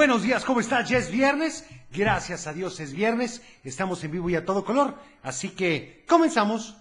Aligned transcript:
Buenos 0.00 0.22
días, 0.22 0.46
¿cómo 0.46 0.60
estás? 0.60 0.88
Ya 0.88 0.96
es 0.96 1.10
viernes. 1.10 1.66
Gracias 1.92 2.46
a 2.46 2.54
Dios 2.54 2.80
es 2.80 2.94
viernes. 2.94 3.42
Estamos 3.62 4.02
en 4.02 4.12
vivo 4.12 4.30
y 4.30 4.34
a 4.34 4.46
todo 4.46 4.64
color. 4.64 4.94
Así 5.22 5.50
que 5.50 6.04
comenzamos. 6.08 6.74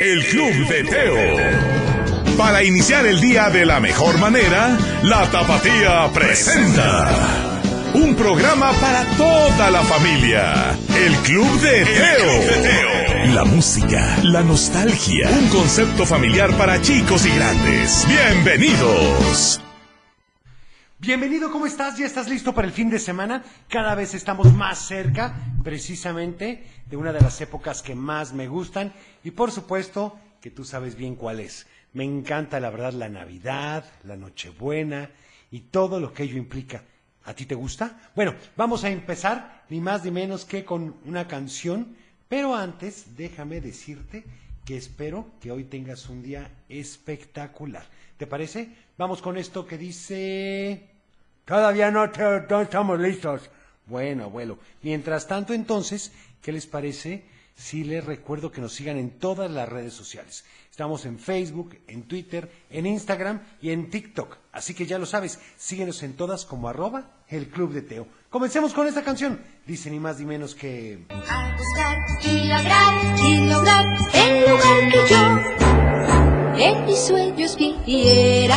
El 0.00 0.24
Club 0.24 0.54
de 0.68 0.84
Teo. 0.84 2.38
Para 2.38 2.64
iniciar 2.64 3.04
el 3.04 3.20
día 3.20 3.50
de 3.50 3.66
la 3.66 3.78
mejor 3.78 4.16
manera, 4.16 4.74
la 5.02 5.30
Tapatía 5.30 6.10
presenta 6.14 7.10
un 7.92 8.14
programa 8.14 8.72
para 8.80 9.04
toda 9.18 9.70
la 9.70 9.82
familia. 9.82 10.74
El 10.96 11.14
Club 11.16 11.60
de 11.60 11.84
Teo. 11.84 13.34
La 13.34 13.44
música, 13.44 14.16
la 14.22 14.42
nostalgia, 14.42 15.28
un 15.28 15.48
concepto 15.50 16.06
familiar 16.06 16.56
para 16.56 16.80
chicos 16.80 17.26
y 17.26 17.36
grandes. 17.36 18.06
Bienvenidos. 18.08 19.60
Bienvenido, 21.02 21.50
¿cómo 21.50 21.64
estás? 21.64 21.96
¿Ya 21.96 22.04
estás 22.04 22.28
listo 22.28 22.52
para 22.52 22.68
el 22.68 22.74
fin 22.74 22.90
de 22.90 22.98
semana? 22.98 23.42
Cada 23.70 23.94
vez 23.94 24.12
estamos 24.12 24.52
más 24.52 24.86
cerca, 24.86 25.34
precisamente, 25.64 26.62
de 26.84 26.96
una 26.98 27.10
de 27.10 27.22
las 27.22 27.40
épocas 27.40 27.80
que 27.80 27.94
más 27.94 28.34
me 28.34 28.48
gustan 28.48 28.92
y 29.24 29.30
por 29.30 29.50
supuesto 29.50 30.18
que 30.42 30.50
tú 30.50 30.62
sabes 30.62 30.96
bien 30.96 31.16
cuál 31.16 31.40
es. 31.40 31.66
Me 31.94 32.04
encanta, 32.04 32.60
la 32.60 32.68
verdad, 32.68 32.92
la 32.92 33.08
Navidad, 33.08 33.86
la 34.04 34.16
Nochebuena 34.16 35.08
y 35.50 35.60
todo 35.60 36.00
lo 36.00 36.12
que 36.12 36.24
ello 36.24 36.36
implica. 36.36 36.84
¿A 37.24 37.32
ti 37.32 37.46
te 37.46 37.54
gusta? 37.54 37.98
Bueno, 38.14 38.34
vamos 38.54 38.84
a 38.84 38.90
empezar 38.90 39.64
ni 39.70 39.80
más 39.80 40.04
ni 40.04 40.10
menos 40.10 40.44
que 40.44 40.66
con 40.66 40.96
una 41.06 41.26
canción, 41.26 41.96
pero 42.28 42.54
antes 42.54 43.16
déjame 43.16 43.62
decirte 43.62 44.24
que 44.66 44.76
espero 44.76 45.30
que 45.40 45.50
hoy 45.50 45.64
tengas 45.64 46.10
un 46.10 46.22
día 46.22 46.50
espectacular. 46.68 47.86
¿Te 48.18 48.26
parece? 48.26 48.68
Vamos 48.98 49.22
con 49.22 49.38
esto 49.38 49.66
que 49.66 49.78
dice... 49.78 50.89
Todavía 51.50 51.90
no, 51.90 52.06
no 52.48 52.60
estamos 52.60 53.00
listos. 53.00 53.50
Bueno, 53.86 54.22
abuelo. 54.22 54.60
Mientras 54.82 55.26
tanto, 55.26 55.52
entonces, 55.52 56.12
¿qué 56.40 56.52
les 56.52 56.68
parece 56.68 57.24
si 57.56 57.82
les 57.82 58.04
recuerdo 58.04 58.52
que 58.52 58.60
nos 58.60 58.72
sigan 58.72 58.98
en 58.98 59.18
todas 59.18 59.50
las 59.50 59.68
redes 59.68 59.92
sociales? 59.92 60.44
Estamos 60.70 61.04
en 61.06 61.18
Facebook, 61.18 61.76
en 61.88 62.04
Twitter, 62.04 62.48
en 62.70 62.86
Instagram 62.86 63.40
y 63.60 63.70
en 63.72 63.90
TikTok. 63.90 64.36
Así 64.52 64.74
que 64.74 64.86
ya 64.86 64.96
lo 64.96 65.06
sabes, 65.06 65.40
síguenos 65.56 66.04
en 66.04 66.12
todas 66.12 66.44
como 66.44 66.68
arroba 66.68 67.24
el 67.26 67.48
Club 67.48 67.72
de 67.72 67.82
Teo. 67.82 68.06
Comencemos 68.28 68.72
con 68.72 68.86
esta 68.86 69.02
canción. 69.02 69.40
Dice 69.66 69.90
ni 69.90 69.98
más 69.98 70.20
ni 70.20 70.26
menos 70.26 70.54
que... 70.54 71.04
A 71.08 71.56
buscar 71.58 71.98
y 72.22 72.46
lograr 72.46 73.18
y 73.18 73.48
lograr 73.48 73.86
el 74.14 74.40
lugar 74.42 74.92
que 74.92 75.12
yo 75.12 75.60
en 76.64 76.84
mis 76.84 76.98
sueños 76.98 77.56
viviera 77.56 78.56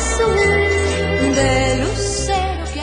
azul 0.00 1.34
de 1.34 1.76
lucero 1.84 2.64
que 2.72 2.80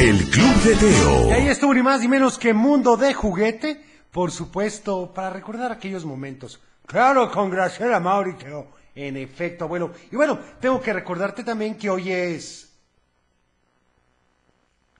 El 0.00 0.18
Club 0.30 0.54
de 0.62 0.72
Y 0.72 1.32
ahí 1.32 1.42
Teo. 1.42 1.50
estuvo 1.50 1.74
ni 1.74 1.82
más 1.82 2.00
ni 2.00 2.08
menos 2.08 2.38
que 2.38 2.54
Mundo 2.54 2.96
de 2.96 3.12
Juguete, 3.12 3.84
por 4.10 4.30
supuesto, 4.30 5.12
para 5.12 5.30
recordar 5.30 5.72
aquellos 5.72 6.04
momentos. 6.04 6.60
Claro, 6.86 7.30
con 7.30 7.50
Graciela 7.50 8.00
Maurito. 8.00 8.68
En 8.94 9.16
efecto, 9.16 9.64
abuelo. 9.64 9.92
Y 10.10 10.16
bueno, 10.16 10.38
tengo 10.60 10.80
que 10.80 10.92
recordarte 10.92 11.44
también 11.44 11.76
que 11.76 11.88
hoy 11.90 12.10
es... 12.12 12.66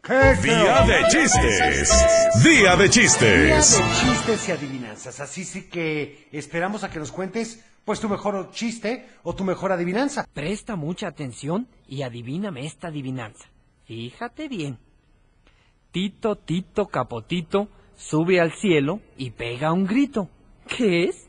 ¿Qué, 0.02 0.34
Día 0.42 0.84
Teo? 0.84 0.86
de 0.86 1.08
chistes. 1.10 1.90
Día 2.42 2.76
de 2.76 2.82
Día 2.84 2.90
chistes. 2.90 3.78
de 3.78 3.84
chistes 4.00 4.48
y 4.48 4.52
adivinanzas. 4.52 5.20
Así 5.20 5.44
sí 5.44 5.68
que 5.68 6.28
esperamos 6.32 6.84
a 6.84 6.90
que 6.90 6.98
nos 6.98 7.12
cuentes, 7.12 7.60
pues, 7.84 8.00
tu 8.00 8.08
mejor 8.08 8.50
chiste 8.52 9.08
o 9.22 9.34
tu 9.34 9.44
mejor 9.44 9.72
adivinanza. 9.72 10.26
Presta 10.32 10.76
mucha 10.76 11.08
atención 11.08 11.68
y 11.88 12.02
adivíname 12.02 12.66
esta 12.66 12.88
adivinanza. 12.88 13.48
Fíjate 13.86 14.48
bien. 14.48 14.78
Tito, 15.90 16.36
Tito, 16.36 16.86
Capotito 16.86 17.68
sube 17.96 18.40
al 18.40 18.52
cielo 18.52 19.00
y 19.16 19.30
pega 19.30 19.72
un 19.72 19.86
grito. 19.86 20.28
¿Qué 20.68 21.04
es? 21.04 21.28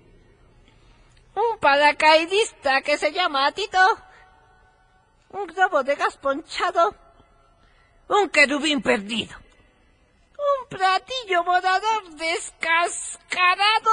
Un 1.35 1.57
paracaidista 1.59 2.81
que 2.81 2.97
se 2.97 3.11
llama 3.11 3.51
Tito. 3.53 3.79
Un 5.29 5.47
globo 5.47 5.83
de 5.83 5.95
gas 5.95 6.17
ponchado. 6.17 6.93
Un 8.07 8.29
querubín 8.29 8.81
perdido. 8.81 9.35
Un 10.37 10.67
platillo 10.69 11.43
volador 11.43 12.09
descascarado. 12.17 13.91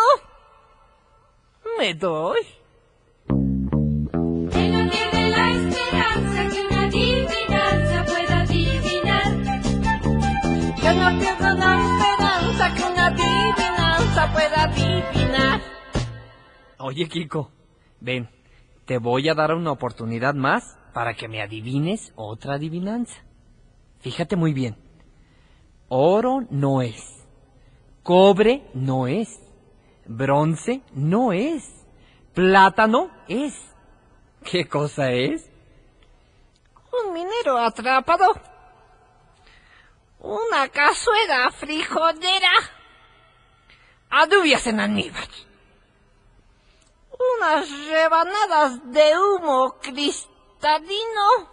Me 1.78 1.94
doy. 1.94 2.40
que 3.28 4.68
no 4.68 4.90
pierde 4.90 5.30
la 5.30 5.50
esperanza 5.50 6.48
que 6.48 6.66
una 6.66 6.82
adivinanza 6.82 8.04
pueda 8.04 8.40
adivinar 8.40 9.24
Yo 10.82 10.94
no 10.94 11.18
pierdo 11.20 11.54
la 11.54 11.72
esperanza 11.80 12.74
que 12.74 12.82
una 12.82 13.06
adivinanza 13.06 14.32
pueda 14.32 14.62
adivinar. 14.64 15.60
Oye, 16.78 17.08
Kiko, 17.08 17.50
ven, 18.00 18.28
te 18.86 18.98
voy 18.98 19.28
a 19.28 19.34
dar 19.34 19.54
una 19.54 19.72
oportunidad 19.72 20.34
más 20.34 20.78
para 20.94 21.14
que 21.14 21.28
me 21.28 21.42
adivines 21.42 22.12
otra 22.16 22.54
adivinanza. 22.54 23.16
Fíjate 24.00 24.36
muy 24.36 24.52
bien. 24.52 24.76
Oro 25.88 26.40
no 26.50 26.82
es. 26.82 27.26
Cobre 28.02 28.64
no 28.74 29.06
es. 29.06 29.47
Bronce 30.08 30.80
no 30.92 31.32
es. 31.32 31.70
Plátano 32.34 33.10
es. 33.28 33.54
¿Qué 34.42 34.66
cosa 34.66 35.10
es? 35.10 35.48
Un 36.92 37.12
minero 37.12 37.58
atrapado. 37.58 38.26
Una 40.20 40.68
cazuela 40.68 41.50
frijolera. 41.50 42.50
Alubias 44.10 44.66
en 44.66 44.80
almíbar. 44.80 45.28
Unas 47.36 47.70
rebanadas 47.86 48.90
de 48.90 49.18
humo 49.18 49.76
cristalino. 49.82 51.50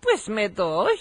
Pues 0.00 0.28
me 0.28 0.48
doy. 0.48 0.98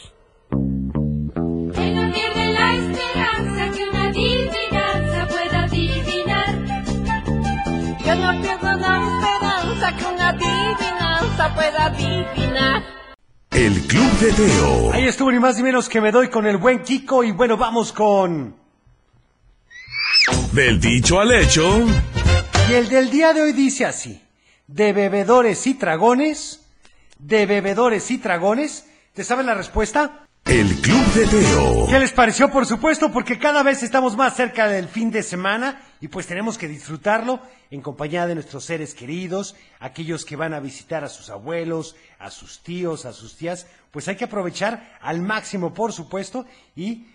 Adivinanza 11.40 11.56
pueda 11.56 11.86
adivinar. 11.86 12.84
El 13.52 13.82
Club 13.88 14.12
de 14.20 14.32
Teo. 14.34 14.94
Ahí 14.94 15.08
estuvo 15.08 15.32
ni 15.32 15.40
más 15.40 15.58
ni 15.58 15.64
menos 15.64 15.90
que 15.90 16.02
me 16.02 16.12
doy 16.12 16.30
con 16.30 16.46
el 16.46 16.58
buen 16.58 16.84
Kiko 16.84 17.24
y 17.24 17.32
bueno, 17.32 17.58
vamos 17.58 17.92
con... 17.92 18.56
Del 20.52 20.80
dicho 20.80 21.20
al 21.20 21.32
hecho. 21.32 21.86
Y 22.70 22.74
el 22.74 22.90
del 22.90 23.10
día 23.10 23.34
de 23.34 23.42
hoy 23.42 23.54
dice 23.54 23.86
así, 23.86 24.22
de 24.68 24.94
bebedores 24.94 25.66
y 25.66 25.74
dragones, 25.74 26.66
de 27.18 27.46
bebedores 27.46 28.12
y 28.12 28.18
dragones, 28.18 28.86
¿te 29.14 29.24
saben 29.24 29.48
la 29.48 29.56
respuesta? 29.56 30.26
El 30.46 30.68
Club 30.82 31.06
de 31.14 31.26
Teo. 31.26 31.88
¿Qué 31.90 32.00
les 32.00 32.12
pareció? 32.12 32.52
Por 32.52 32.66
supuesto, 32.66 33.12
porque 33.12 33.40
cada 33.40 33.64
vez 33.64 33.82
estamos 33.84 34.16
más 34.16 34.36
cerca 34.36 34.68
del 34.68 34.88
fin 34.88 35.12
de 35.12 35.24
semana 35.24 35.82
y 36.02 36.08
pues 36.08 36.28
tenemos 36.28 36.58
que 36.58 36.68
disfrutarlo 36.68 37.40
en 37.72 37.82
compañía 37.82 38.26
de 38.26 38.36
nuestros 38.36 38.66
seres 38.66 38.94
queridos, 38.94 39.56
aquellos 39.80 40.26
que 40.26 40.36
van 40.36 40.54
a 40.54 40.60
visitar 40.60 41.04
a 41.04 41.10
sus 41.10 41.30
abuelos, 41.30 41.96
a 42.20 42.32
sus 42.32 42.60
tíos, 42.60 43.06
a 43.06 43.14
sus 43.14 43.36
tías, 43.36 43.68
pues 43.92 44.08
hay 44.08 44.16
que 44.16 44.26
aprovechar 44.26 44.98
al 45.02 45.22
máximo, 45.22 45.74
por 45.74 45.92
supuesto, 45.94 46.46
y 46.76 47.08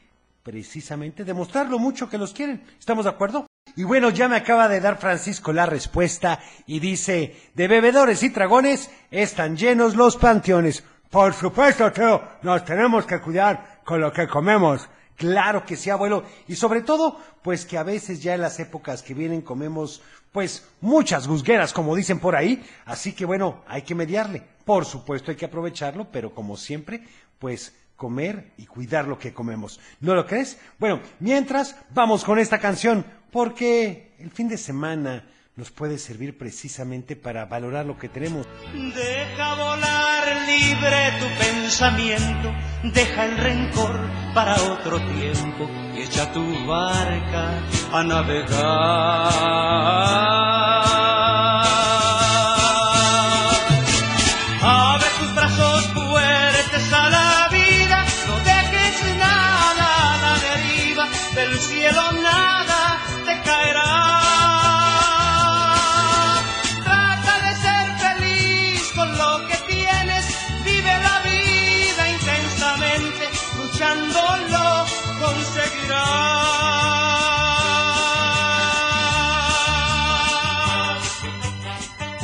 precisamente 0.43 1.25
demostrar 1.25 1.69
lo 1.69 1.79
mucho 1.79 2.09
que 2.09 2.19
los 2.19 2.33
quieren. 2.33 2.63
¿Estamos 2.79 3.05
de 3.05 3.11
acuerdo? 3.11 3.47
Y 3.77 3.83
bueno, 3.83 4.11
ya 4.11 4.29
me 4.29 4.37
acaba 4.37 4.69
de 4.69 4.81
dar 4.81 4.99
Francisco 4.99 5.53
la 5.53 5.67
respuesta 5.67 6.39
y 6.67 6.79
dice, 6.79 7.35
de 7.55 7.67
bebedores 7.67 8.23
y 8.23 8.29
dragones 8.29 8.91
están 9.11 9.57
llenos 9.57 9.97
los 9.97 10.17
panteones. 10.17 10.85
Por 11.11 11.33
supuesto, 11.33 11.91
Teo, 11.91 12.23
nos 12.43 12.65
tenemos 12.65 13.07
que 13.07 13.21
cuidar 13.21 13.81
con 13.85 14.01
lo 14.01 14.13
que 14.13 14.29
comemos. 14.29 14.89
Claro 15.17 15.65
que 15.65 15.77
sí, 15.77 15.91
abuelo. 15.91 16.25
Y 16.49 16.57
sobre 16.57 16.83
todo, 16.83 17.21
pues 17.43 17.65
que 17.65 17.79
a 17.79 17.83
veces 17.83 18.23
ya 18.23 18.35
en 18.35 18.41
las 18.41 18.59
épocas 18.59 19.03
que 19.03 19.15
vienen 19.15 19.43
comemos, 19.43 20.03
pues, 20.33 20.67
muchas 20.81 21.29
gusgueras, 21.29 21.73
como 21.73 21.95
dicen 21.95 22.19
por 22.19 22.35
ahí. 22.35 22.65
Así 22.85 23.13
que 23.13 23.25
bueno, 23.25 23.63
hay 23.69 23.83
que 23.83 23.95
mediarle. 23.95 24.43
Por 24.65 24.85
supuesto, 24.85 25.31
hay 25.31 25.37
que 25.37 25.45
aprovecharlo, 25.45 26.09
pero 26.11 26.35
como 26.35 26.57
siempre, 26.57 27.03
pues 27.39 27.75
comer 27.97 28.53
y 28.57 28.67
cuidar 28.67 29.07
lo 29.07 29.19
que 29.19 29.33
comemos. 29.33 29.79
¿No 30.01 30.15
lo 30.15 30.27
crees? 30.27 30.59
Bueno, 30.79 31.01
mientras 31.21 31.77
vamos 31.91 32.25
con 32.25 32.39
esta 32.39 32.59
canción, 32.59 33.05
porque 33.31 34.15
el 34.19 34.31
fin 34.31 34.49
de 34.49 34.59
semana 34.59 35.25
nos 35.57 35.71
puede 35.71 35.99
servir 35.99 36.37
precisamente 36.37 37.15
para 37.17 37.47
valorar 37.47 37.87
lo 37.87 37.97
que 37.99 38.09
tenemos. 38.09 38.47
Deja 38.73 39.55
volar 39.55 40.27
libre 40.47 41.13
tu 41.21 41.27
pensamiento, 41.39 42.53
deja 42.83 43.27
el 43.27 43.37
rencor 43.39 44.01
para 44.35 44.61
otro 44.63 44.99
tiempo 45.13 45.71
y 45.97 46.03
echa 46.03 46.33
tu 46.33 46.67
barca 46.67 47.61
a 47.93 48.03
navegar. 48.03 50.04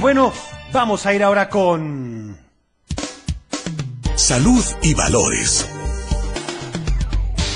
Bueno, 0.01 0.33
vamos 0.73 1.05
a 1.05 1.13
ir 1.13 1.23
ahora 1.23 1.51
con... 1.51 2.39
Salud 4.17 4.65
y 4.83 4.95
valores. 4.95 5.69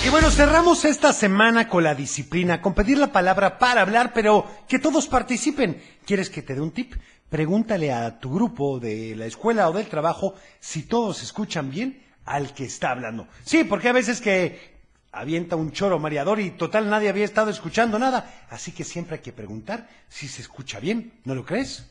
Y 0.05 0.11
bueno, 0.11 0.31
cerramos 0.31 0.85
esta 0.85 1.15
semana 1.15 1.71
con 1.71 1.85
la 1.85 1.95
disciplina, 1.95 2.61
con 2.61 2.75
pedir 2.75 2.99
la 2.99 3.13
palabra 3.13 3.59
para 3.59 3.81
hablar, 3.81 4.13
pero 4.13 4.47
que 4.69 4.79
todos 4.79 5.07
participen. 5.07 5.83
¿Quieres 6.05 6.29
que 6.29 6.43
te 6.43 6.55
dé 6.55 6.61
un 6.61 6.73
tip? 6.73 6.93
Pregúntale 7.31 7.91
a 7.91 8.19
tu 8.19 8.35
grupo 8.35 8.79
de 8.79 9.17
la 9.17 9.25
escuela 9.25 9.71
o 9.71 9.73
del 9.73 9.87
trabajo 9.87 10.35
si 10.61 10.83
todos 10.83 11.23
escuchan 11.23 11.71
bien 11.71 12.05
al 12.27 12.53
que 12.53 12.67
está 12.67 12.91
hablando. 12.91 13.27
Sí, 13.45 13.65
porque 13.65 13.89
a 13.89 13.93
veces 13.93 14.21
que 14.21 14.74
avienta 15.15 15.57
un 15.57 15.73
choro 15.73 15.99
mareador 15.99 16.41
y 16.41 16.51
total 16.51 16.91
nadie 16.91 17.09
había 17.09 17.25
estado 17.25 17.51
escuchando 17.51 17.99
nada. 17.99 18.31
Así 18.51 18.73
que 18.73 18.85
siempre 18.85 19.17
hay 19.17 19.23
que 19.23 19.33
preguntar 19.33 19.89
si 20.09 20.29
se 20.29 20.43
escucha 20.43 20.81
bien. 20.81 21.21
¿No 21.25 21.35
lo 21.35 21.45
crees? 21.45 21.91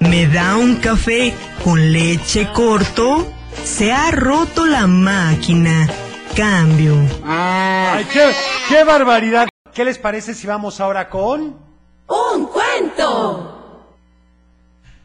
¿Me 0.00 0.26
da 0.28 0.56
un 0.56 0.76
café 0.76 1.34
con 1.64 1.92
leche 1.92 2.48
corto? 2.52 3.32
Se 3.64 3.92
ha 3.92 4.10
roto 4.10 4.66
la 4.66 4.86
máquina. 4.86 5.88
Cambio. 6.36 6.94
¡Ay, 7.24 8.06
qué, 8.12 8.30
qué 8.68 8.84
barbaridad! 8.84 9.48
¿Qué 9.74 9.84
les 9.84 9.98
parece 9.98 10.34
si 10.34 10.46
vamos 10.46 10.80
ahora 10.80 11.08
con...? 11.08 11.68
¡Un 12.06 12.46
cuento! 12.46 13.58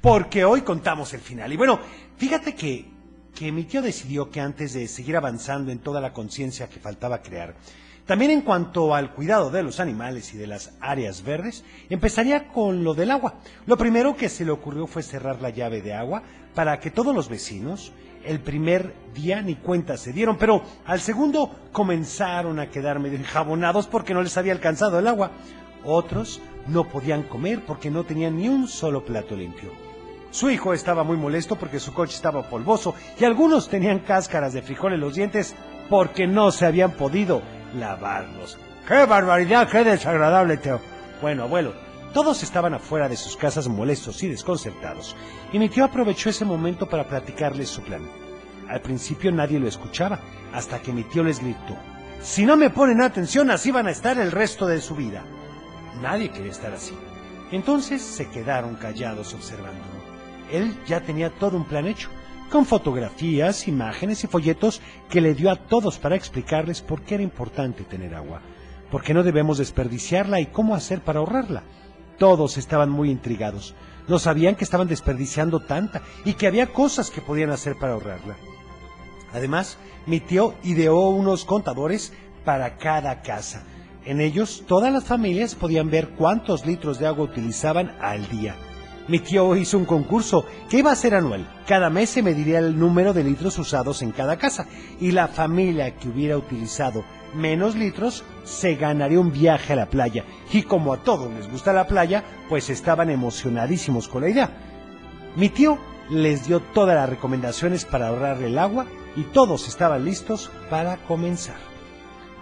porque 0.03 0.44
hoy 0.44 0.63
contamos 0.63 1.13
el 1.13 1.21
final. 1.21 1.53
Y 1.53 1.56
bueno, 1.56 1.80
fíjate 2.18 2.53
que, 2.53 2.91
que 3.35 3.51
mi 3.51 3.63
tío 3.63 3.81
decidió 3.81 4.30
que 4.30 4.39
antes 4.39 4.74
de 4.74 4.88
seguir 4.88 5.18
avanzando 5.18 5.71
en 5.71 5.80
toda 5.80 6.01
la 6.01 6.13
conciencia 6.13 6.69
que 6.69 6.80
faltaba 6.80 7.21
crear, 7.21 7.56
también 8.06 8.31
en 8.31 8.41
cuanto 8.41 8.94
al 8.94 9.13
cuidado 9.13 9.50
de 9.50 9.63
los 9.63 9.80
animales 9.80 10.33
y 10.33 10.38
de 10.38 10.47
las 10.47 10.74
áreas 10.81 11.24
verdes, 11.24 11.63
empezaría 11.89 12.50
con 12.50 12.83
lo 12.83 12.94
del 12.94 13.12
agua. 13.12 13.35
Lo 13.65 13.77
primero 13.77 14.18
que 14.18 14.27
se 14.27 14.44
le 14.44 14.51
ocurrió 14.51 14.88
fue 14.88 15.03
cerrar 15.03 15.41
la 15.41 15.51
llave 15.51 15.81
de 15.81 15.94
agua 15.94 16.21
para 16.53 16.80
que 16.80 16.91
todos 16.91 17.15
los 17.15 17.30
vecinos 17.30 17.94
el 18.25 18.39
primer 18.39 18.94
día 19.13 19.41
ni 19.41 19.56
cuenta 19.56 19.97
se 19.97 20.13
dieron, 20.13 20.38
pero 20.38 20.63
al 20.85 21.00
segundo 21.00 21.50
comenzaron 21.71 22.59
a 22.59 22.69
quedar 22.69 23.00
medio 23.00 23.18
enjabonados 23.18 23.88
porque 23.88 24.13
no 24.13 24.21
les 24.21 24.38
había 24.38 24.53
alcanzado 24.53 25.00
el 25.00 25.07
agua. 25.07 25.31
Otros 25.85 26.41
no 26.68 26.88
podían 26.88 27.24
comer 27.24 27.65
porque 27.65 27.89
no 27.89 28.03
tenían 28.03 28.38
ni 28.38 28.50
un 28.50 28.68
solo 28.68 29.03
plato 29.03 29.35
limpio. 29.35 29.93
Su 30.33 30.50
hijo 30.50 30.74
estaba 30.74 31.03
muy 31.03 31.15
molesto 31.15 31.56
porque 31.57 31.80
su 31.80 31.94
coche 31.94 32.15
estaba 32.15 32.50
polvoso 32.50 32.95
y 33.19 33.24
algunos 33.24 33.69
tenían 33.69 34.00
cáscaras 34.00 34.51
de 34.51 34.63
frijol 34.63 34.94
en 34.94 35.00
los 35.00 35.13
dientes 35.13 35.53
porque 35.91 36.25
no 36.25 36.50
se 36.50 36.65
habían 36.65 36.94
podido 36.94 37.44
lavarlos. 37.75 38.57
¡Qué 38.88 39.06
barbaridad! 39.06 39.69
¡Qué 39.69 39.83
desagradable, 39.83 40.57
Teo! 40.57 40.81
Bueno, 41.21 41.44
abuelo, 41.44 41.74
todos 42.15 42.41
estaban 42.41 42.74
afuera 42.74 43.07
de 43.07 43.15
sus 43.15 43.38
casas 43.38 43.68
molestos 43.68 44.24
y 44.24 44.27
desconcertados, 44.27 45.15
y 45.51 45.59
mi 45.59 45.69
tío 45.69 45.85
aprovechó 45.85 46.31
ese 46.31 46.45
momento 46.45 46.89
para 46.89 47.07
platicarles 47.07 47.69
su 47.69 47.83
plan. 47.83 48.01
Al 48.68 48.81
principio 48.81 49.31
nadie 49.31 49.59
lo 49.59 49.68
escuchaba, 49.68 50.19
hasta 50.51 50.80
que 50.80 50.94
mi 50.94 51.03
tío 51.03 51.24
les 51.24 51.41
gritó, 51.41 51.77
Si 52.24 52.44
no 52.44 52.57
me 52.57 52.71
ponen 52.71 53.03
atención, 53.03 53.51
así 53.51 53.69
van 53.69 53.85
a 53.85 53.91
estar 53.91 54.18
el 54.18 54.31
resto 54.31 54.65
de 54.65 54.81
su 54.81 54.95
vida. 54.95 55.24
Nadie 56.01 56.31
quería 56.31 56.51
estar 56.51 56.74
así. 56.74 56.97
Entonces 57.51 58.01
se 58.01 58.31
quedaron 58.31 58.77
callados 58.77 59.31
observándolo. 59.35 59.93
Él 60.53 60.77
ya 60.85 61.01
tenía 61.01 61.31
todo 61.31 61.57
un 61.57 61.65
plan 61.65 61.88
hecho, 61.88 62.09
con 62.51 62.67
fotografías, 62.67 63.67
imágenes 63.67 64.23
y 64.23 64.27
folletos 64.27 64.81
que 65.09 65.19
le 65.19 65.33
dio 65.33 65.50
a 65.50 65.55
todos 65.55 65.97
para 65.97 66.15
explicarles 66.15 66.79
por 66.79 67.01
qué 67.01 67.15
era 67.15 67.23
importante 67.23 67.83
tener 67.83 68.13
agua, 68.13 68.39
por 68.91 69.01
qué 69.01 69.15
no 69.15 69.23
debemos 69.23 69.57
desperdiciarla 69.57 70.39
y 70.39 70.45
cómo 70.45 70.75
hacer 70.75 71.01
para 71.01 71.17
ahorrarla. 71.17 71.63
Todos 72.19 72.59
estaban 72.59 72.91
muy 72.91 73.09
intrigados. 73.09 73.73
No 74.07 74.19
sabían 74.19 74.53
que 74.53 74.63
estaban 74.63 74.88
desperdiciando 74.88 75.59
tanta 75.61 76.03
y 76.23 76.33
que 76.33 76.45
había 76.45 76.67
cosas 76.67 77.09
que 77.09 77.21
podían 77.21 77.49
hacer 77.49 77.75
para 77.75 77.94
ahorrarla. 77.94 78.35
Además, 79.33 79.79
mi 80.06 80.19
tío 80.19 80.53
ideó 80.63 81.09
unos 81.09 81.45
contadores 81.45 82.13
para 82.45 82.77
cada 82.77 83.23
casa. 83.23 83.63
En 84.06 84.21
ellos, 84.21 84.65
todas 84.67 84.94
las 84.94 85.06
familias 85.06 85.56
podían 85.56 85.89
ver 85.89 86.09
cuántos 86.09 86.63
litros 86.67 86.99
de 86.99 87.07
agua 87.07 87.25
utilizaban 87.25 87.97
al 87.99 88.29
día. 88.29 88.56
Mi 89.07 89.19
tío 89.19 89.55
hizo 89.57 89.77
un 89.77 89.85
concurso 89.85 90.45
que 90.69 90.77
iba 90.77 90.91
a 90.91 90.95
ser 90.95 91.13
anual. 91.13 91.45
Cada 91.67 91.89
mes 91.89 92.09
se 92.09 92.23
mediría 92.23 92.59
el 92.59 92.79
número 92.79 93.13
de 93.13 93.23
litros 93.23 93.59
usados 93.59 94.01
en 94.01 94.11
cada 94.11 94.38
casa 94.38 94.65
y 95.01 95.11
la 95.11 95.27
familia 95.27 95.95
que 95.97 96.07
hubiera 96.07 96.38
utilizado 96.38 97.03
menos 97.35 97.75
litros 97.75 98.23
se 98.45 98.75
ganaría 98.75 99.19
un 99.19 99.33
viaje 99.33 99.73
a 99.73 99.75
la 99.75 99.89
playa. 99.89 100.23
Y 100.53 100.63
como 100.63 100.94
a 100.94 101.03
todos 101.03 101.33
les 101.33 101.51
gusta 101.51 101.73
la 101.73 101.88
playa, 101.88 102.23
pues 102.47 102.69
estaban 102.69 103.09
emocionadísimos 103.09 104.07
con 104.07 104.21
la 104.21 104.29
idea. 104.29 104.50
Mi 105.35 105.49
tío 105.49 105.79
les 106.09 106.47
dio 106.47 106.61
todas 106.61 106.95
las 106.95 107.09
recomendaciones 107.09 107.83
para 107.83 108.07
ahorrar 108.07 108.41
el 108.41 108.57
agua 108.57 108.85
y 109.17 109.23
todos 109.23 109.67
estaban 109.67 110.06
listos 110.06 110.49
para 110.69 110.97
comenzar. 110.97 111.57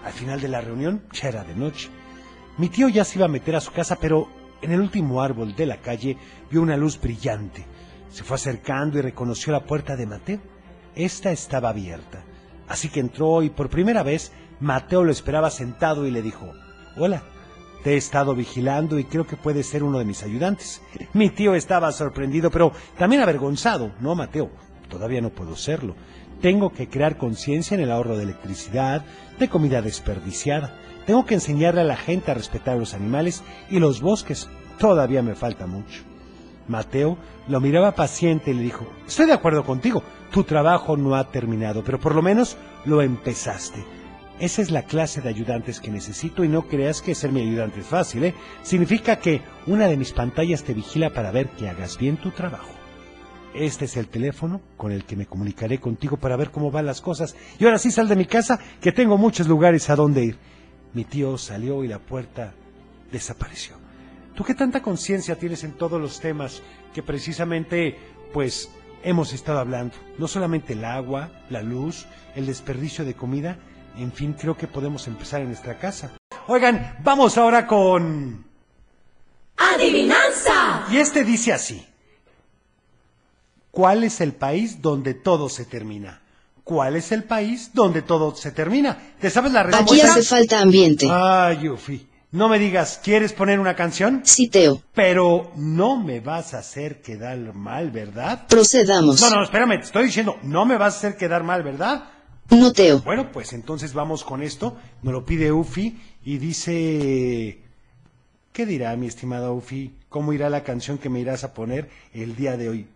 Al 0.06 0.14
final 0.14 0.42
de 0.42 0.48
la 0.48 0.62
reunión 0.62 1.02
ya 1.12 1.30
era 1.30 1.44
de 1.44 1.56
noche. 1.56 1.90
Mi 2.58 2.70
tío 2.70 2.88
ya 2.88 3.04
se 3.04 3.18
iba 3.18 3.26
a 3.26 3.30
meter 3.30 3.56
a 3.56 3.62
su 3.62 3.72
casa, 3.72 3.98
pero 4.00 4.28
en 4.62 4.72
el 4.72 4.80
último 4.80 5.22
árbol 5.22 5.56
de 5.56 5.66
la 5.66 5.78
calle 5.78 6.18
vio 6.50 6.62
una 6.62 6.78
luz 6.78 7.00
brillante. 7.00 7.66
Se 8.10 8.24
fue 8.24 8.36
acercando 8.36 8.98
y 8.98 9.02
reconoció 9.02 9.54
la 9.54 9.64
puerta 9.64 9.96
de 9.96 10.06
Mateo. 10.06 10.40
Esta 10.96 11.32
estaba 11.32 11.70
abierta. 11.70 12.24
Así 12.68 12.90
que 12.90 13.00
entró 13.00 13.44
y 13.44 13.50
por 13.50 13.70
primera 13.70 14.04
vez 14.04 14.32
Mateo 14.60 15.04
lo 15.04 15.12
esperaba 15.12 15.50
sentado 15.50 16.06
y 16.06 16.12
le 16.12 16.22
dijo, 16.22 16.52
Hola, 16.98 17.24
te 17.84 17.94
he 17.94 17.98
estado 17.98 18.36
vigilando 18.36 19.00
y 19.00 19.06
creo 19.06 19.26
que 19.26 19.38
puedes 19.38 19.68
ser 19.68 19.84
uno 19.84 19.98
de 19.98 20.06
mis 20.06 20.24
ayudantes. 20.24 20.82
Mi 21.14 21.30
tío 21.30 21.56
estaba 21.56 21.92
sorprendido, 21.92 22.52
pero 22.52 22.72
también 22.98 23.22
avergonzado. 23.22 23.92
No, 24.00 24.14
Mateo, 24.14 24.52
todavía 24.90 25.22
no 25.22 25.30
puedo 25.30 25.56
serlo. 25.56 25.96
Tengo 26.42 26.72
que 26.72 26.90
crear 26.90 27.18
conciencia 27.18 27.76
en 27.76 27.82
el 27.82 27.92
ahorro 27.92 28.18
de 28.18 28.24
electricidad, 28.24 29.06
de 29.40 29.50
comida 29.50 29.82
desperdiciada. 29.82 30.76
Tengo 31.06 31.26
que 31.26 31.36
enseñarle 31.36 31.82
a 31.82 31.86
la 31.86 31.98
gente 31.98 32.32
a 32.32 32.36
respetar 32.36 32.78
los 32.78 32.94
animales 32.94 33.44
y 33.70 33.80
los 33.80 34.02
bosques. 34.02 34.50
Todavía 34.78 35.22
me 35.22 35.36
falta 35.36 35.68
mucho. 35.68 36.04
Mateo 36.68 37.18
lo 37.48 37.60
miraba 37.60 37.96
paciente 37.96 38.52
y 38.52 38.54
le 38.54 38.64
dijo, 38.64 38.88
estoy 39.06 39.26
de 39.26 39.34
acuerdo 39.34 39.64
contigo, 39.64 40.04
tu 40.32 40.44
trabajo 40.44 40.96
no 40.96 41.16
ha 41.16 41.30
terminado, 41.32 41.84
pero 41.84 42.00
por 42.00 42.16
lo 42.16 42.22
menos 42.22 42.58
lo 42.86 43.02
empezaste. 43.02 43.84
Esa 44.40 44.62
es 44.62 44.72
la 44.72 44.84
clase 44.84 45.22
de 45.22 45.30
ayudantes 45.30 45.80
que 45.80 45.92
necesito 45.92 46.44
y 46.44 46.48
no 46.48 46.68
creas 46.68 47.02
que 47.02 47.14
ser 47.14 47.32
mi 47.32 47.42
ayudante 47.42 47.82
es 47.82 47.86
fácil, 47.86 48.24
¿eh? 48.24 48.34
Significa 48.64 49.18
que 49.18 49.42
una 49.68 49.88
de 49.88 49.98
mis 49.98 50.14
pantallas 50.14 50.64
te 50.64 50.74
vigila 50.74 51.12
para 51.12 51.32
ver 51.32 51.50
que 51.50 51.70
hagas 51.70 51.98
bien 51.98 52.18
tu 52.18 52.32
trabajo. 52.32 52.72
Este 53.54 53.86
es 53.86 53.98
el 53.98 54.08
teléfono 54.08 54.62
con 54.78 54.92
el 54.92 55.04
que 55.04 55.16
me 55.16 55.28
comunicaré 55.28 55.80
contigo 55.80 56.18
para 56.18 56.38
ver 56.38 56.50
cómo 56.50 56.72
van 56.72 56.86
las 56.86 57.02
cosas. 57.02 57.36
Y 57.60 57.66
ahora 57.66 57.78
sí 57.78 57.92
sal 57.92 58.08
de 58.08 58.16
mi 58.16 58.26
casa, 58.26 58.60
que 58.80 58.92
tengo 58.92 59.18
muchos 59.18 59.48
lugares 59.48 59.90
a 59.90 59.96
donde 59.96 60.24
ir. 60.24 60.38
Mi 60.94 61.06
tío 61.06 61.38
salió 61.38 61.84
y 61.84 61.88
la 61.88 62.00
puerta 62.00 62.54
desapareció. 63.12 63.76
¿Tú 64.36 64.44
qué 64.44 64.54
tanta 64.56 64.82
conciencia 64.82 65.38
tienes 65.38 65.64
en 65.64 65.74
todos 65.74 66.02
los 66.02 66.20
temas 66.20 66.62
que 66.94 67.04
precisamente, 67.04 67.98
pues, 68.34 68.70
hemos 69.04 69.34
estado 69.34 69.60
hablando? 69.60 69.96
No 70.18 70.28
solamente 70.28 70.74
el 70.74 70.86
agua, 70.86 71.32
la 71.50 71.62
luz, 71.62 72.06
el 72.36 72.46
desperdicio 72.46 73.06
de 73.06 73.14
comida, 73.14 73.58
en 73.98 74.12
fin, 74.12 74.34
creo 74.34 74.58
que 74.58 74.68
podemos 74.68 75.08
empezar 75.08 75.42
en 75.42 75.48
nuestra 75.48 75.78
casa. 75.78 76.12
Oigan, 76.48 76.98
vamos 77.04 77.38
ahora 77.38 77.68
con... 77.68 78.46
¡Adivinanza! 79.58 80.86
Y 80.90 80.98
este 80.98 81.24
dice 81.24 81.54
así. 81.54 81.86
¿Cuál 83.70 84.04
es 84.04 84.20
el 84.22 84.34
país 84.34 84.82
donde 84.82 85.14
todo 85.14 85.50
se 85.50 85.66
termina? 85.66 86.22
¿Cuál 86.72 86.96
es 86.96 87.12
el 87.12 87.26
país 87.26 87.72
donde 87.74 88.02
todo 88.02 88.34
se 88.34 88.54
termina? 88.54 88.98
¿Te 89.20 89.30
sabes 89.30 89.52
la 89.52 89.64
respuesta? 89.64 89.94
Aquí 89.94 90.00
hace 90.00 90.22
falta 90.22 90.62
ambiente. 90.62 91.06
Ay, 91.12 91.64
Yufi. 91.64 92.08
No 92.32 92.48
me 92.48 92.60
digas, 92.60 93.02
¿quieres 93.04 93.34
poner 93.34 93.60
una 93.60 93.76
canción? 93.76 94.22
Sí, 94.24 94.48
Teo. 94.48 94.82
Pero 94.94 95.52
no 95.58 96.02
me 96.02 96.22
vas 96.22 96.54
a 96.54 96.60
hacer 96.60 97.02
quedar 97.02 97.38
mal, 97.54 97.92
¿verdad? 97.92 98.48
Procedamos. 98.48 99.20
No, 99.20 99.32
no, 99.32 99.44
espérame, 99.44 99.80
te 99.80 99.88
estoy 99.88 100.06
diciendo, 100.06 100.38
no 100.44 100.66
me 100.66 100.78
vas 100.78 100.94
a 100.94 100.98
hacer 101.00 101.18
quedar 101.18 101.44
mal, 101.44 101.62
¿verdad? 101.62 102.06
No, 102.52 102.72
Teo. 102.72 103.02
Bueno, 103.02 103.34
pues 103.34 103.52
entonces 103.52 103.94
vamos 103.94 104.24
con 104.24 104.42
esto. 104.42 104.78
Nos 105.04 105.12
lo 105.12 105.26
pide 105.26 105.52
Ufi 105.52 106.00
y 106.24 106.38
dice... 106.38 107.60
¿Qué 108.54 108.66
dirá 108.66 108.96
mi 108.96 109.08
estimada 109.08 109.52
Ufi? 109.52 109.94
¿Cómo 110.08 110.32
irá 110.32 110.50
la 110.50 110.64
canción 110.64 110.98
que 110.98 111.10
me 111.10 111.20
irás 111.20 111.44
a 111.44 111.54
poner 111.54 111.90
el 112.14 112.38
día 112.38 112.56
de 112.56 112.70
hoy? 112.70 112.88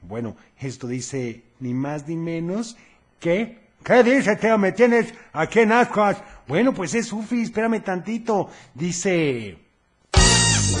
Bueno, 0.00 0.36
esto 0.58 0.86
dice 0.86 1.42
ni 1.58 1.74
más 1.74 2.08
ni 2.08 2.16
menos 2.16 2.78
que... 3.20 3.60
¿Qué 3.84 4.02
dice, 4.02 4.36
Teo? 4.36 4.58
¿Me 4.58 4.72
tienes 4.72 5.14
aquí 5.32 5.60
en 5.60 5.72
ascuas? 5.72 6.16
Bueno, 6.46 6.74
pues 6.74 6.94
es 6.94 7.12
Ufi, 7.12 7.42
espérame 7.42 7.82
tantito. 7.82 8.50
Dice... 8.74 9.58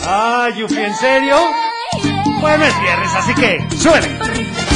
¡Ay, 0.06 0.62
Ufi, 0.62 0.78
¿en 0.78 0.94
serio? 0.94 1.36
Bueno, 2.40 2.64
es 2.64 2.80
viernes, 2.80 3.14
así 3.14 3.34
que... 3.34 3.76
¡Suele! 3.76 4.69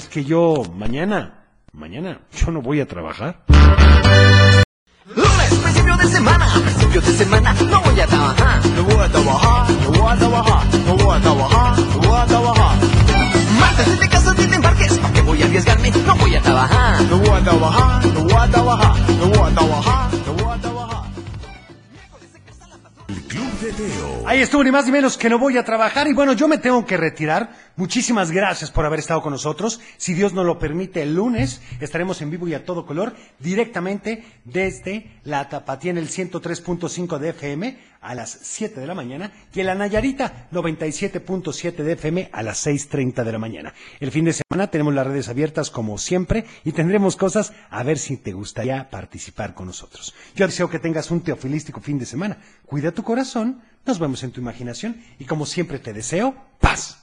Es 0.00 0.08
que 0.08 0.24
yo 0.24 0.62
mañana, 0.78 1.44
mañana, 1.72 2.20
yo 2.32 2.50
no 2.50 2.62
voy 2.62 2.80
a 2.80 2.88
trabajar. 2.88 3.44
Lunes, 5.04 5.54
principio 5.62 5.94
de 5.98 6.06
semana, 6.06 6.46
principio 6.54 7.00
de 7.02 7.12
semana, 7.12 7.52
no 7.52 7.82
voy 7.82 8.00
a 8.00 8.06
trabajar, 8.06 8.66
no 8.76 8.82
voy 8.84 8.94
a 8.94 9.08
trabajar, 9.10 9.70
no 9.70 9.90
voy 9.90 10.10
a 10.10 10.16
trabajar, 10.16 10.66
no 10.86 10.96
voy 10.96 11.16
a 11.16 11.20
trabajar, 11.20 11.78
no 11.78 11.98
voy 11.98 12.18
a 12.18 12.24
trabajar. 12.24 12.76
Martes 13.60 14.00
de 14.00 14.08
casa 14.08 14.32
de 14.32 14.44
embarques, 14.44 14.98
¿para 15.00 15.12
qué 15.12 15.20
voy 15.20 15.42
a 15.42 15.44
arriesgarme? 15.44 15.90
No 15.90 16.16
voy 16.16 16.34
a 16.34 16.40
trabajar, 16.40 17.02
no 17.02 17.18
voy 17.18 17.28
a 17.28 17.40
trabajar, 17.42 18.06
no 18.06 18.20
voy 18.22 18.32
a 18.32 18.48
trabajar, 18.48 18.96
no 19.18 19.26
voy 19.28 19.50
a 19.50 19.54
trabajar, 19.54 20.10
Ahí 24.24 24.40
estuvo 24.40 24.64
ni 24.64 24.70
más 24.70 24.86
ni 24.86 24.92
menos 24.92 25.18
que 25.18 25.28
no 25.28 25.38
voy 25.38 25.58
a 25.58 25.64
trabajar 25.64 26.08
y 26.08 26.14
bueno, 26.14 26.32
yo 26.32 26.48
me 26.48 26.56
tengo 26.56 26.86
que 26.86 26.96
retirar. 26.96 27.50
Muchísimas 27.76 28.30
gracias 28.30 28.70
por 28.70 28.86
haber 28.86 29.00
estado 29.00 29.20
con 29.20 29.32
nosotros. 29.32 29.80
Si 29.98 30.14
Dios 30.14 30.32
nos 30.32 30.46
lo 30.46 30.58
permite, 30.58 31.02
el 31.02 31.14
lunes 31.14 31.60
estaremos 31.80 32.22
en 32.22 32.30
vivo 32.30 32.48
y 32.48 32.54
a 32.54 32.64
todo 32.64 32.86
color 32.86 33.14
directamente 33.38 34.24
desde 34.44 35.20
la 35.24 35.48
Tapatía 35.48 35.90
en 35.90 35.98
el 35.98 36.08
103.5 36.08 37.18
de 37.18 37.28
FM 37.30 37.78
a 38.00 38.14
las 38.14 38.38
7 38.42 38.80
de 38.80 38.86
la 38.86 38.94
mañana 38.94 39.32
y 39.52 39.60
en 39.60 39.66
la 39.66 39.74
Nayarita 39.74 40.48
97.7 40.52 41.76
de 41.82 41.92
FM 41.92 42.30
a 42.32 42.42
las 42.42 42.66
6.30 42.66 43.24
de 43.24 43.32
la 43.32 43.38
mañana. 43.38 43.74
El 44.00 44.10
fin 44.10 44.24
de 44.24 44.32
semana 44.32 44.70
tenemos 44.70 44.94
las 44.94 45.06
redes 45.06 45.28
abiertas 45.28 45.70
como 45.70 45.98
siempre 45.98 46.44
y 46.64 46.72
tendremos 46.72 47.16
cosas 47.16 47.52
a 47.70 47.82
ver 47.82 47.98
si 47.98 48.16
te 48.16 48.32
gustaría 48.32 48.90
participar 48.90 49.54
con 49.54 49.66
nosotros. 49.66 50.14
Yo 50.34 50.46
deseo 50.46 50.70
que 50.70 50.78
tengas 50.78 51.10
un 51.10 51.20
teofilístico 51.20 51.80
fin 51.80 51.98
de 51.98 52.06
semana. 52.06 52.38
Cuida 52.66 52.92
tu 52.92 53.02
corazón, 53.02 53.62
nos 53.86 53.98
vemos 53.98 54.22
en 54.22 54.32
tu 54.32 54.40
imaginación 54.40 55.02
y 55.18 55.24
como 55.24 55.46
siempre 55.46 55.78
te 55.78 55.92
deseo 55.92 56.34
paz. 56.60 56.98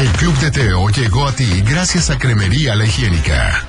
El 0.00 0.08
Club 0.12 0.34
de 0.38 0.50
Teo 0.50 0.88
llegó 0.88 1.26
a 1.26 1.32
ti 1.32 1.62
gracias 1.62 2.08
a 2.08 2.18
Cremería 2.18 2.74
La 2.74 2.86
Higiénica. 2.86 3.68